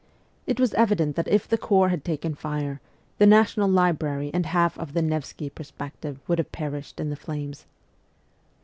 [0.47, 2.81] It was evident that if the Corps had taken fire,
[3.19, 7.67] the National Library and half of the Nevsky Perspective would have perished in the flames.